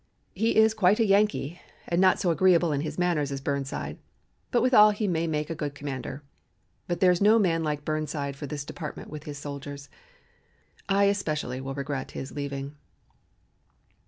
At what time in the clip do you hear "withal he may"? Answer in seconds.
4.63-5.27